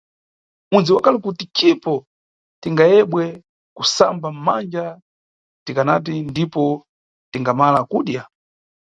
[0.75, 1.93] Unʼdziwa kale kuti cipo
[2.61, 3.23] tingayebwe
[3.77, 4.85] kusamba manja
[5.65, 6.63] tikanati ndipo
[7.31, 8.21] tingamala kudya.